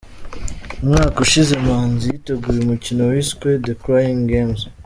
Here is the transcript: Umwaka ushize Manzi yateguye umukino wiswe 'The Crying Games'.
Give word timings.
Umwaka 0.83 1.17
ushize 1.25 1.53
Manzi 1.65 2.05
yateguye 2.13 2.57
umukino 2.61 3.01
wiswe 3.11 3.49
'The 3.59 3.73
Crying 3.81 4.21
Games'. 4.31 4.65